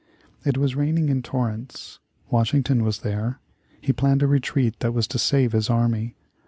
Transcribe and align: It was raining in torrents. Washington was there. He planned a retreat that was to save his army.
It 0.43 0.57
was 0.57 0.73
raining 0.75 1.09
in 1.09 1.21
torrents. 1.21 1.99
Washington 2.31 2.83
was 2.83 3.01
there. 3.01 3.39
He 3.81 3.93
planned 3.93 4.23
a 4.23 4.27
retreat 4.27 4.79
that 4.79 4.93
was 4.95 5.05
to 5.05 5.19
save 5.19 5.51
his 5.51 5.69
army. 5.69 6.15